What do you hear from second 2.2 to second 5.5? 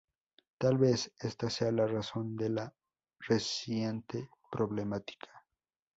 de la reciente problemática.